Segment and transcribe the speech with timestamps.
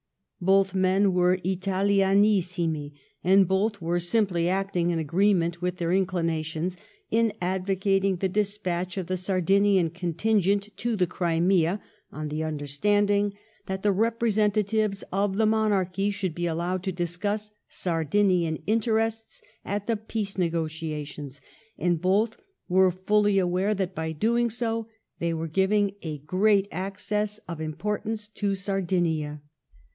[0.43, 6.75] Both men were Italianissimi; and both were simply acting in agree ment with their inclinations
[7.11, 11.79] in advocating the despatch of the Sardinian contingent to the Crimea
[12.11, 13.35] on the under standing
[13.67, 19.43] that the representatives of the monarchy should be allowed to discuss Sardinian interests"
[19.73, 21.39] at the peace negotiations^
[21.77, 22.37] and both
[22.67, 24.51] were fully aware that by so doing
[25.19, 29.43] they were giving a great access of import ance to Sardinia.